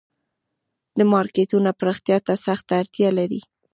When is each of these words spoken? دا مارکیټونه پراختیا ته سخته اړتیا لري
دا 0.97 1.03
مارکیټونه 1.13 1.69
پراختیا 1.79 2.17
ته 2.27 2.33
سخته 2.45 2.73
اړتیا 2.81 3.09
لري 3.19 3.41